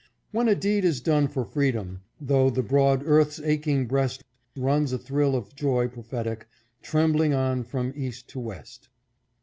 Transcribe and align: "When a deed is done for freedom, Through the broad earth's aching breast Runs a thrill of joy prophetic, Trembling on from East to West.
"When 0.31 0.47
a 0.47 0.55
deed 0.55 0.83
is 0.83 0.99
done 0.99 1.27
for 1.27 1.45
freedom, 1.45 2.01
Through 2.25 2.49
the 2.55 2.63
broad 2.63 3.03
earth's 3.05 3.39
aching 3.39 3.85
breast 3.85 4.23
Runs 4.57 4.93
a 4.93 4.97
thrill 4.97 5.35
of 5.35 5.55
joy 5.55 5.89
prophetic, 5.89 6.47
Trembling 6.81 7.35
on 7.35 7.63
from 7.63 7.93
East 7.95 8.27
to 8.29 8.39
West. 8.39 8.89